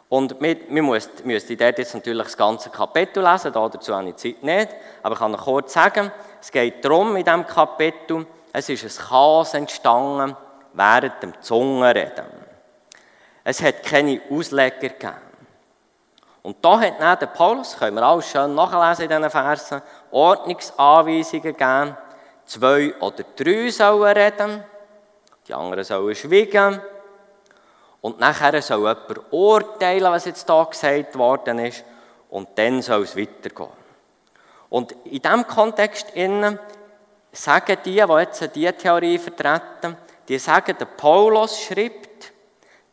[0.09, 4.43] Und wir, wir müssten dort jetzt natürlich das ganze Kapitel lesen, dazu habe ich Zeit
[4.43, 4.69] nicht,
[5.01, 6.11] aber ich kann noch kurz sagen,
[6.41, 10.35] es geht darum in diesem Kapitel, es ist ein Chaos entstanden
[10.73, 12.25] während dem Zungenreden.
[13.43, 15.13] Es hat keine Ausleger gegeben.
[16.43, 19.81] Und da hat dann der Paulus, können wir alles schön nachlesen in diesen Versen,
[20.11, 21.97] Ordnungsanweisungen gegeben.
[22.45, 24.63] Zwei oder drei sollen reden,
[25.47, 26.81] die anderen sollen schweigen.
[28.01, 31.83] Und nachher soll jemand urteilen, was jetzt da gesagt worden ist.
[32.29, 33.69] Und dann soll es weitergehen.
[34.69, 36.07] Und in diesem Kontext
[37.31, 39.97] sagen die, die jetzt diese Theorie vertreten,
[40.27, 42.31] die sagen, der Paulus schreibt,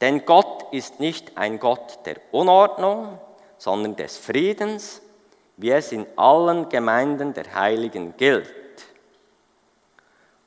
[0.00, 3.18] denn Gott ist nicht ein Gott der Unordnung,
[3.58, 5.00] sondern des Friedens,
[5.58, 8.48] wie es in allen Gemeinden der Heiligen gilt.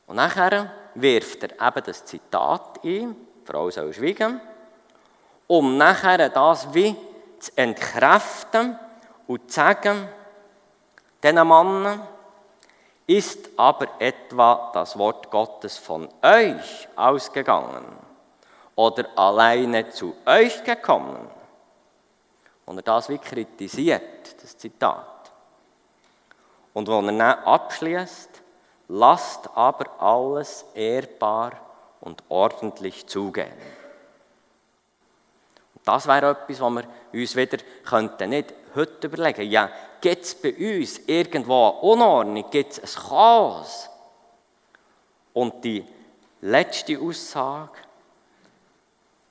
[0.08, 4.40] Und nachher wirft er eben das Zitat ein, Frau soll schweigen,
[5.48, 6.96] um nachher das wie
[7.40, 8.80] zu entkräften
[9.28, 10.08] und zu sagen,
[11.22, 12.08] diesen Mann
[13.06, 17.84] ist aber etwa das Wort Gottes von euch ausgegangen
[18.76, 21.28] oder alleine zu euch gekommen
[22.72, 25.30] und er das wie kritisiert, das Zitat.
[26.74, 28.42] Und wo er dann abschließt,
[28.88, 31.52] lasst aber alles ehrbar
[32.00, 33.52] und ordentlich zugehen.
[35.76, 39.52] Und das wäre etwas, was wir uns wieder könnten, nicht heute überlegen.
[39.52, 43.90] Ja, gibt es bei uns irgendwo eine Unordnung, gibt es ein Chaos?
[45.34, 45.86] Und die
[46.40, 47.80] letzte Aussage,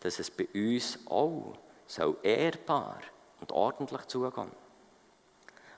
[0.01, 1.55] dass es bei uns auch
[1.87, 2.99] so ehrbar
[3.41, 4.51] und ordentlich zugehen.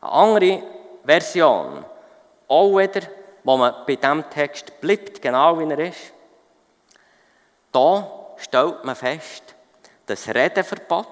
[0.00, 0.62] Eine andere
[1.04, 1.84] Version,
[2.48, 3.02] auch wieder,
[3.44, 6.12] wo man bei diesem Text bleibt, genau wie er ist.
[7.70, 9.54] Da stellt man fest,
[10.06, 11.06] das Redeverbot,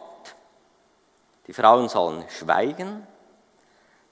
[1.47, 3.07] die Frauen sollen schweigen,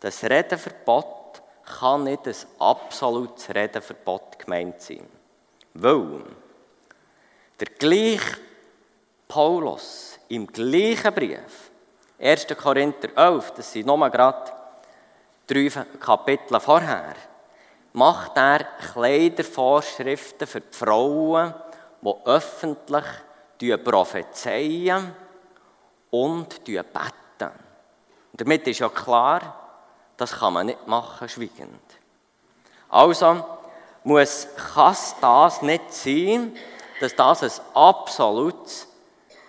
[0.00, 1.42] das Redeverbot
[1.78, 5.06] kann nicht ein absolutes Redeverbot gemeint sein.
[5.74, 6.24] Weil
[7.60, 8.38] der gleiche
[9.26, 11.67] Paulus im gleichen Brief,
[12.20, 12.46] 1.
[12.60, 14.50] Korinther 11, das sind nochmal gerade
[15.46, 15.68] drei
[16.00, 17.14] Kapitel vorher,
[17.92, 21.54] macht er Kleidervorschriften für die Frauen,
[22.02, 23.04] die öffentlich
[23.84, 25.14] prophezeien
[26.10, 27.52] und beten.
[28.32, 29.54] Und damit ist ja klar,
[30.16, 31.80] das kann man nicht machen, schweigend.
[32.88, 33.44] Also
[34.04, 36.56] muss, kann das nicht sein,
[37.00, 38.88] dass das ein absolutes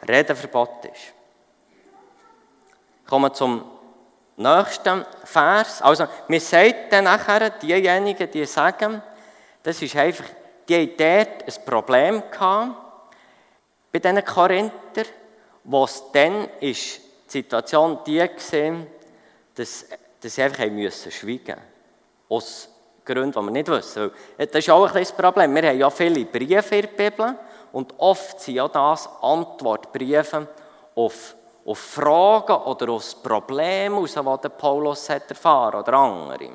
[0.08, 1.19] Redeverbot ist.
[3.10, 3.64] Kommen zum
[4.38, 5.82] nächsten Vers.
[5.82, 9.02] Also, wir sagen dann nachher, diejenigen, die sagen,
[9.64, 10.26] das ist einfach,
[10.68, 12.76] die haben dort ein Problem gehabt,
[13.92, 15.04] bei diesen Korinther,
[15.64, 18.88] wo es dann ist, die Situation die gesehen,
[19.56, 19.86] dass,
[20.22, 21.58] dass sie einfach müssen schweigen
[22.30, 22.70] Aus
[23.04, 24.12] Gründen, die wir nicht wissen.
[24.38, 25.56] Das ist auch ein das Problem.
[25.56, 27.36] Wir haben ja viele Briefe in der Bibel
[27.72, 30.48] und oft sind ja das Antwortbriefe
[30.96, 36.50] auf, auf Fragen oder auf Probleme, die der Paulus hat erfahren oder andere.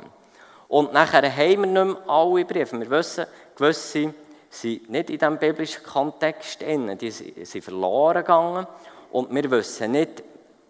[0.69, 2.81] Und nachher haben wir nicht mehr alle Briefe.
[2.81, 4.15] Wir wissen, gewisse
[4.51, 8.67] sind nicht in diesem biblischen Kontext drin, die sind verloren gegangen
[9.11, 10.23] und wir wissen nicht,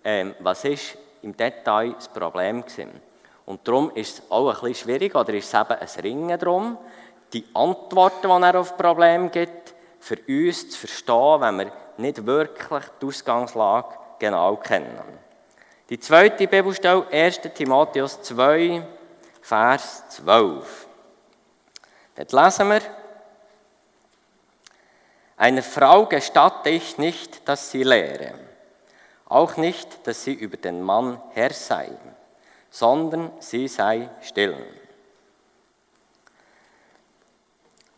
[0.03, 2.87] ähm, was ist im Detail das Problem war.
[3.47, 6.79] Und darum ist es auch ein bisschen schwierig, oder ist es eben ein Ringen darum,
[7.33, 12.25] die Antworten, die er auf das Problem gibt, für uns zu verstehen, wenn wir nicht
[12.27, 15.01] wirklich die Ausgangslage genau kennen.
[15.91, 17.41] Die zweite Bibelstelle, 1.
[17.55, 18.87] Timotheus 2,
[19.43, 20.87] Vers 12.
[22.17, 22.81] Dort lesen wir,
[25.37, 28.35] einer Frau gestatte ich nicht, dass sie lehre,
[29.27, 31.91] auch nicht, dass sie über den Mann Herr sei,
[32.71, 34.57] sondern sie sei still.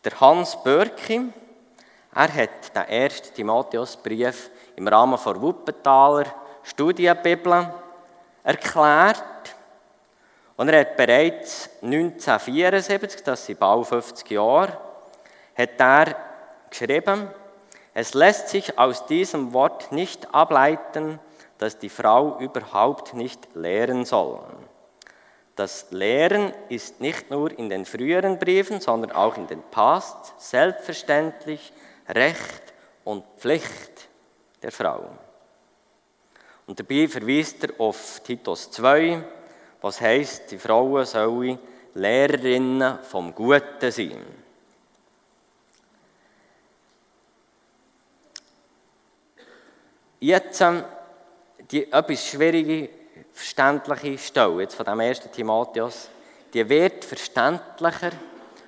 [0.03, 1.31] Der Hans Börki,
[2.13, 6.25] er hat den ersten Timotheusbrief im Rahmen der Wuppentaler
[6.63, 7.73] Studienbibel
[8.43, 9.23] erklärt.
[10.55, 14.77] Und er hat bereits 1974, das sind bald 50 Jahre,
[15.55, 16.15] hat er
[16.69, 17.29] geschrieben,
[17.93, 21.19] es lässt sich aus diesem Wort nicht ableiten,
[21.57, 24.39] dass die Frau überhaupt nicht lehren soll.
[25.55, 31.73] Das Lehren ist nicht nur in den früheren Briefen, sondern auch in den Past selbstverständlich
[32.07, 32.61] Recht
[33.03, 33.96] und Pflicht
[34.61, 35.09] der Frau.
[36.65, 39.23] Und dabei verweist er auf Titus 2,
[39.81, 41.59] was heißt, die Frauen sollen
[41.93, 44.25] Lehrerinnen vom Guten sein.
[50.19, 50.83] Jetzt ähm,
[51.71, 52.89] die etwas schwierige,
[53.31, 56.09] verständliche Stelle jetzt von dem ersten Timotheus,
[56.53, 58.11] die wird verständlicher,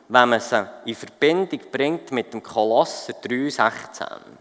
[0.07, 4.38] wenn man sie in Verbindung bringt mit dem Kolosser 3,16.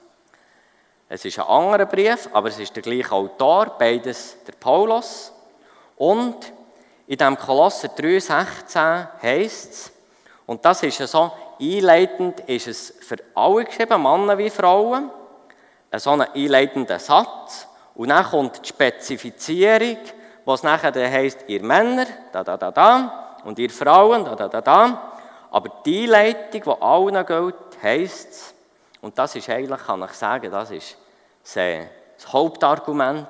[1.11, 5.33] Es ist ein anderer Brief, aber es ist der gleiche Autor, beides der Paulus.
[5.97, 6.53] Und
[7.07, 9.93] in dem Kolosser 3,16 heißt es,
[10.45, 15.11] und das ist so einleitend, ist es für alle geschrieben, Männer wie Frauen,
[15.97, 19.99] so einen einleitenden Satz und dann kommt die Spezifizierung,
[20.45, 24.61] was nachher heisst, ihr Männer, da, da, da, da, und ihr Frauen, da, da, da,
[24.61, 25.13] da.
[25.51, 28.55] Aber die Einleitung, die allen gilt, heisst es,
[29.01, 30.97] und das ist eigentlich, kann ich sagen, das ist
[31.55, 33.29] das Hauptargument,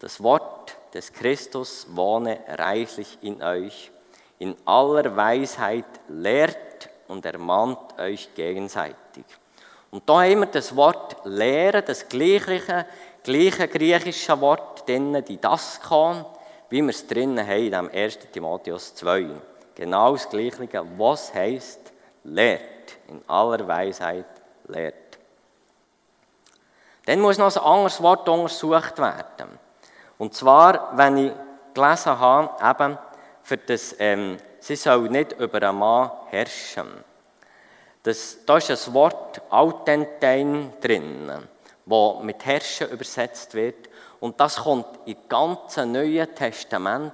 [0.00, 3.90] das Wort des Christus wohne reichlich in euch,
[4.38, 9.24] in aller Weisheit lehrt und ermahnt euch gegenseitig.
[9.90, 12.86] Und da haben wir das Wort Lehren, das gleiche,
[13.22, 16.24] gleiche griechische Wort drin, die Daskon,
[16.68, 18.18] wie wir es drinnen haben in dem 1.
[18.32, 19.26] Timotheus 2.
[19.76, 21.92] Genau das gleiche, was heißt
[22.24, 22.73] lehrt,
[23.08, 24.26] in aller Weisheit
[24.68, 24.94] lehrt.
[27.06, 29.58] Dann muss noch ein anderes Wort untersucht werden.
[30.18, 31.32] Und zwar, wenn ich
[31.74, 32.98] gelesen habe, eben,
[33.42, 37.04] für das, ähm, sie soll nicht über einen Mann herrschen.
[38.02, 41.30] Das, da ist das Wort Autentein drin,
[41.84, 43.88] das mit Herrschen übersetzt wird.
[44.20, 47.12] Und das kommt im ganzen Neuen Testament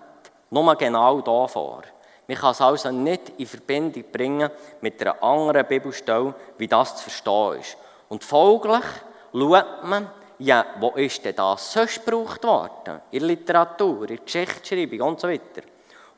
[0.50, 1.82] nur genau da vor.
[2.30, 4.48] Man kann es also nicht in Verbindung bringen
[4.82, 7.76] mit einer anderen Bibelstelle, wie das zu verstehen ist.
[8.08, 8.84] Und folglich
[9.32, 10.08] schaut man
[10.38, 13.00] ja, wo ist denn das sonst gebraucht worden?
[13.10, 15.62] In Literatur, in Geschichtsschreibung und so weiter.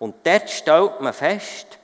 [0.01, 1.79] Und dort stellt man fest,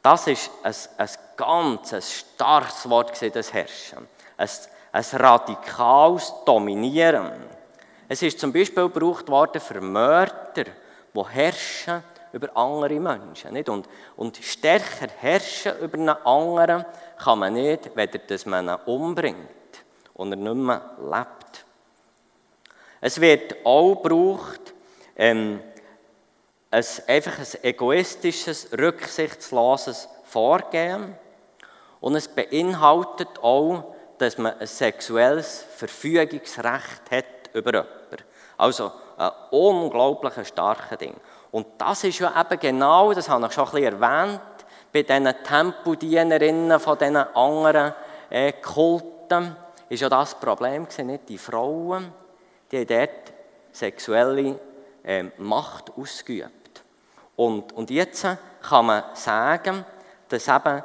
[0.00, 4.08] das ist ein, ein ganz ein starkes Wort, das Herrschen.
[4.38, 4.48] Ein,
[4.90, 7.44] ein radikales Dominieren.
[8.08, 10.64] Es ist zum Beispiel gebraucht worden für Mörder,
[11.14, 12.02] die herrschen
[12.34, 13.52] über andere Menschen.
[13.52, 13.68] Nicht?
[13.68, 16.84] Und, und stärker herrschen über einen anderen
[17.18, 19.38] kann man nicht, weder dass man ihn umbringt
[20.14, 21.64] und er nicht mehr lebt.
[23.00, 24.74] Es wird auch gebraucht,
[25.16, 25.60] ähm,
[26.70, 31.14] ein, einfach ein egoistisches, rücksichtsloses Vorgehen.
[32.00, 38.24] Und es beinhaltet auch, dass man ein sexuelles Verfügungsrecht hat über jemanden.
[38.56, 41.14] Also ein unglaublich starkes Ding.
[41.54, 44.40] Und das ist ja eben genau, das habe ich schon ein bisschen erwähnt,
[44.92, 47.94] bei diesen Tempodienerinnen von diesen anderen
[48.28, 49.54] äh, Kulten,
[49.88, 51.28] ist ja das Problem gewesen, nicht?
[51.28, 52.12] Die Frauen,
[52.72, 53.32] die haben dort
[53.70, 54.58] sexuelle
[55.04, 56.82] äh, Macht ausgeübt.
[57.36, 58.26] Und, und jetzt
[58.60, 59.84] kann man sagen,
[60.28, 60.82] dass eben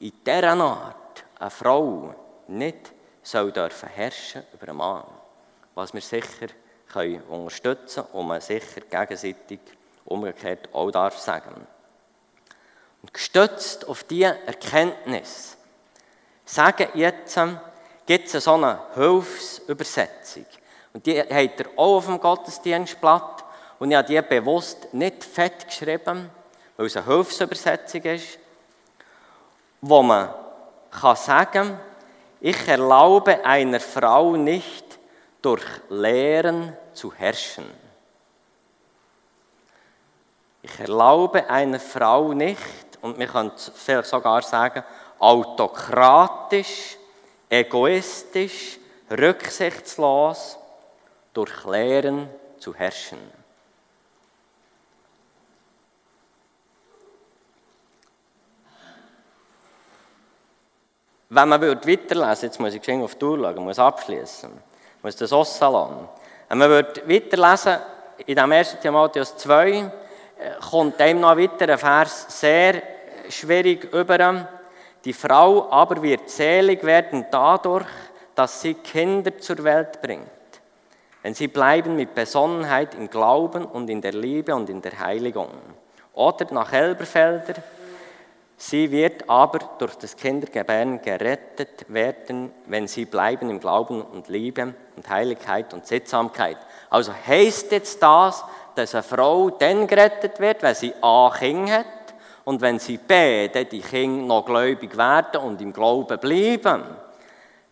[0.00, 2.14] in dieser Art eine Frau
[2.48, 2.92] nicht
[3.22, 5.04] soll dürfen herrschen über einen Mann.
[5.74, 6.48] Was wir sicher
[6.92, 9.60] können unterstützen und man sicher gegenseitig
[10.04, 11.66] umgekehrt auch darf sagen.
[13.02, 15.56] Und gestützt auf diese Erkenntnis
[16.44, 17.38] sagen jetzt,
[18.06, 20.46] gibt es so eine Hilfsübersetzung.
[20.92, 23.44] Und die habt ihr auch auf dem Gottesdienstblatt.
[23.78, 26.30] Und ich habe die bewusst nicht fett geschrieben,
[26.76, 28.38] weil es eine Hilfsübersetzung ist,
[29.80, 30.30] wo man
[30.90, 31.78] kann sagen
[32.40, 34.85] ich erlaube einer Frau nicht,
[35.42, 37.70] durch Lehren zu herrschen.
[40.62, 44.82] Ich erlaube einer Frau nicht, und wir können vielleicht sogar sagen,
[45.18, 46.96] autokratisch,
[47.48, 48.78] egoistisch,
[49.10, 50.58] rücksichtslos
[51.32, 52.28] durch Lehren
[52.58, 53.18] zu herrschen.
[61.28, 64.50] Wenn man weiterlesen jetzt muss ich auf die Tour schauen, muss abschließen,
[65.06, 66.08] muss das Ossalon.
[66.48, 67.76] Wenn man weiterlesen
[68.26, 68.78] in dem 1.
[68.80, 69.90] Timotheus 2, äh,
[70.68, 72.82] kommt einem noch weiter ein Vers sehr
[73.28, 74.48] schwierig über.
[75.04, 77.86] Die Frau aber wird selig werden dadurch,
[78.34, 80.26] dass sie Kinder zur Welt bringt.
[81.22, 85.52] Wenn sie bleiben mit Besonnenheit im Glauben und in der Liebe und in der Heiligung.
[86.14, 87.54] Oder nach Elberfelder,
[88.58, 94.74] Sie wird aber durch das Kindergebären gerettet werden, wenn sie bleiben im Glauben und Liebe
[94.96, 96.56] und Heiligkeit und Sittsamkeit.
[96.88, 98.44] Also heißt jetzt das,
[98.74, 101.86] dass eine Frau dann gerettet wird, wenn sie A Kinder hat
[102.44, 106.84] und wenn sie B, dann die Kinder noch gläubig werden und im Glauben bleiben.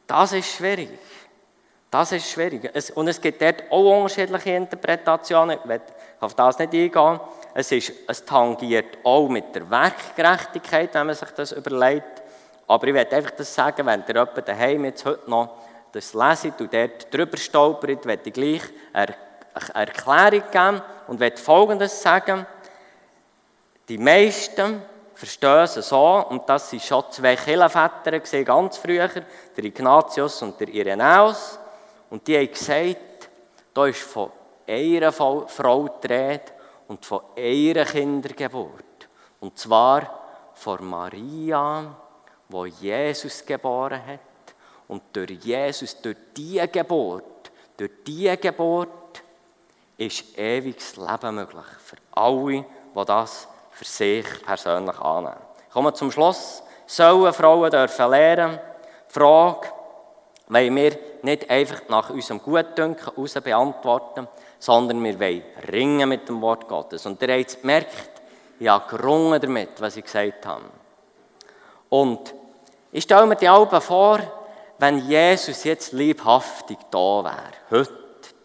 [0.07, 0.91] Das ist schwierig.
[1.91, 2.70] Das ist schwierig.
[2.97, 5.59] und es gibt dort auch unterschiedliche Interpretationen.
[5.62, 5.80] Ich will
[6.20, 7.20] auf das nicht eingehen.
[7.55, 12.23] Es, ist, es tangiert auch mit der Werkgerechtigkeit, wenn man sich das überlegt.
[12.67, 15.57] Aber ich werde einfach das sagen, wenn ihr jemand daheim jetzt heute noch
[15.93, 19.15] das leset und dort drüber stolpert, werde ich gleich eine
[19.73, 22.45] Erklärung geben und werde Folgendes sagen.
[23.89, 24.83] Die meisten
[25.15, 31.59] verstehen so, und das sind schon zwei gesehen, ganz früher, der Ignatius und der Irenäus,
[32.11, 33.29] und die haben gesagt,
[33.73, 34.31] da ist von
[34.67, 36.54] einer Frau die Rede,
[36.89, 39.09] und von ihrer Kindergeburt.
[39.41, 40.22] Und zwar
[40.55, 41.95] von Maria,
[42.49, 44.20] wo Jesus geboren hat.
[44.89, 49.22] Und durch Jesus, durch diese Geburt, durch diese Geburt
[49.97, 51.64] ist ewiges Leben möglich.
[51.82, 52.64] Für alle,
[52.95, 55.37] die das für sich persönlich annehmen.
[55.72, 56.62] Kommen wir zum Schluss.
[56.87, 58.61] Sollen Frauen dürfen lernen?
[59.09, 59.68] Frage,
[60.49, 66.41] wollen wir nicht einfach nach unserem Gutdünken heraus beantworten, sondern wir wollen ringen mit dem
[66.41, 67.07] Wort Gottes.
[67.07, 68.11] Und ihr habt gemerkt,
[68.59, 70.64] ich habe gerungen damit, was ich gesagt habe.
[71.89, 72.35] Und
[72.93, 74.20] ich stelle mir die Alben vor,
[74.79, 77.93] wenn Jesus jetzt liebhaftig da wäre, heute,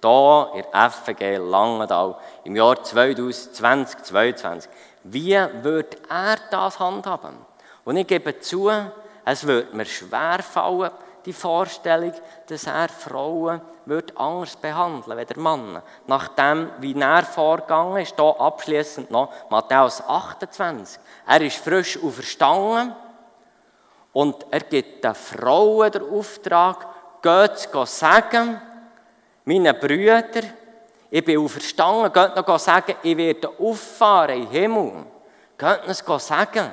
[0.02, 4.72] da in FG Langenthal, im Jahr 2020, 2022,
[5.04, 7.36] wie würde er das handhaben?
[7.86, 8.72] Und ich gebe zu,
[9.26, 10.92] es würde mir schwer fallen,
[11.26, 12.14] die Vorstellung,
[12.48, 15.82] dass er Frauen wird anders behandeln wird, der Mann.
[16.08, 21.00] Nach dem, wie er vorgegangen ist, hier abschließend noch Matthäus 28.
[21.28, 22.96] Er ist frisch auferstanden
[24.14, 26.88] und er gibt den Frauen den Auftrag,
[27.22, 28.62] geht sagen,
[29.46, 30.24] meine Brüder,
[31.12, 35.06] ich bin auferstanden, geht noch sagen, ich werde auffahren im Himmel.
[35.58, 36.70] Geht es sagen.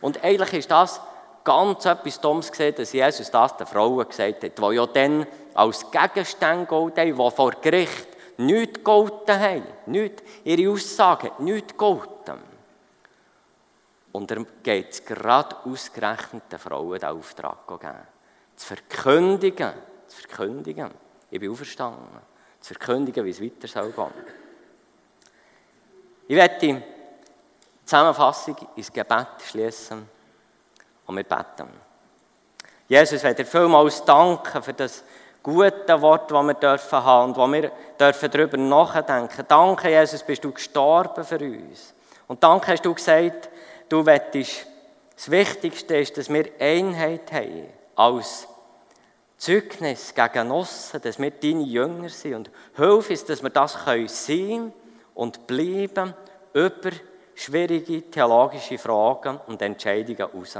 [0.00, 1.00] Und eigentlich ist das
[1.44, 5.90] ganz etwas Dummes gesehen, dass Jesus das den Frauen gesagt hat, die ja dann als
[5.90, 9.66] Gegenstände gelten haben, die vor Gericht nichts gelten haben.
[9.86, 12.50] Nicht, ihre Aussage hat nichts gelten.
[14.12, 17.94] Und er geht es gerade ausgerechnet den Frauen den Auftrag geben.
[18.56, 19.72] Zu verkündigen,
[20.06, 20.90] zu verkündigen,
[21.30, 22.20] ich bin auferstanden,
[22.60, 24.24] zu verkündigen, wie es weiter soll gehen.
[26.26, 26.82] Ich werde die
[27.84, 30.08] Zusammenfassung ins Gebet schließen
[31.10, 31.68] und wir beten.
[32.88, 35.04] Jesus, werde dir vielmals danken für das
[35.42, 39.44] gute Wort, das wir dürfen haben und wo wir dürfen darüber nachdenken.
[39.46, 41.94] Danke, Jesus, bist du gestorben für uns.
[42.28, 43.48] Und danke hast du gesagt,
[43.88, 44.66] du wettest,
[45.16, 48.46] das Wichtigste ist, dass wir Einheit haben als
[49.36, 52.34] Zeugnis gegen aussen, dass wir deine Jünger sind.
[52.34, 54.72] Und hilf uns, dass wir das sein können
[55.14, 56.14] und bleiben
[56.52, 56.90] über
[57.34, 60.58] schwierige theologische Fragen und Entscheidungen raus.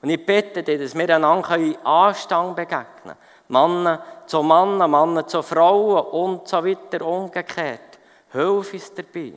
[0.00, 3.16] Und ich bitte dich, dass wir einander Anstand begegnen können.
[3.48, 7.98] Männer zu Männern, Männer zu Frauen und so weiter, umgekehrt.
[8.32, 9.32] Hilf uns dabei.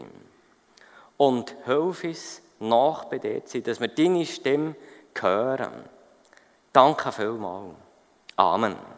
[1.18, 4.76] Und hilf uns, nach bei dir zu sein, dass wir deine Stimme
[5.20, 5.89] hören.
[6.72, 7.76] Danke vielmals.
[8.36, 8.91] Amen.